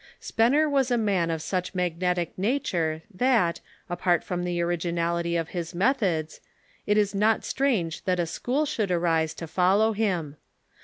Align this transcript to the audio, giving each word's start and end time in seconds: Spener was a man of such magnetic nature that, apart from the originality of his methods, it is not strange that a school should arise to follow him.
Spener 0.19 0.67
was 0.67 0.89
a 0.89 0.97
man 0.97 1.29
of 1.29 1.43
such 1.43 1.75
magnetic 1.75 2.35
nature 2.35 3.03
that, 3.13 3.59
apart 3.87 4.23
from 4.23 4.43
the 4.45 4.59
originality 4.59 5.35
of 5.35 5.49
his 5.49 5.75
methods, 5.75 6.41
it 6.87 6.97
is 6.97 7.13
not 7.13 7.45
strange 7.45 8.03
that 8.05 8.19
a 8.19 8.25
school 8.25 8.65
should 8.65 8.89
arise 8.89 9.35
to 9.35 9.45
follow 9.45 9.93
him. 9.93 10.37